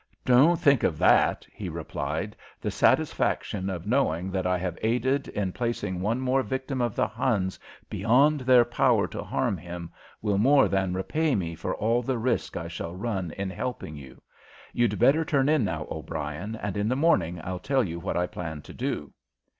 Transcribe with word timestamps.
"Don't 0.25 0.59
think 0.59 0.81
of 0.81 0.97
that," 0.97 1.45
he 1.53 1.69
replied; 1.69 2.35
"the 2.59 2.71
satisfaction 2.71 3.69
of 3.69 3.85
knowing 3.85 4.31
that 4.31 4.47
I 4.47 4.57
have 4.57 4.79
aided 4.81 5.27
in 5.27 5.51
placing 5.51 6.01
one 6.01 6.19
more 6.19 6.41
victim 6.41 6.81
of 6.81 6.95
the 6.95 7.05
Huns 7.07 7.59
beyond 7.87 8.39
their 8.39 8.65
power 8.65 9.07
to 9.09 9.21
harm 9.21 9.57
him 9.57 9.91
will 10.19 10.39
more 10.39 10.67
than 10.67 10.95
repay 10.95 11.35
me 11.35 11.53
for 11.53 11.75
all 11.75 12.01
the 12.01 12.17
risk 12.17 12.57
I 12.57 12.67
shall 12.67 12.95
run 12.95 13.29
in 13.33 13.51
helping 13.51 13.95
you. 13.95 14.19
You'd 14.73 14.97
better 14.97 15.23
turn 15.23 15.47
in 15.47 15.63
now, 15.63 15.85
O'Brien, 15.91 16.55
and 16.55 16.75
in 16.77 16.89
the 16.89 16.95
morning 16.95 17.39
I'll 17.43 17.59
tell 17.59 17.83
you 17.83 17.99
what 17.99 18.17
I 18.17 18.25
plan 18.25 18.63
to 18.63 18.73
do." 18.73 19.13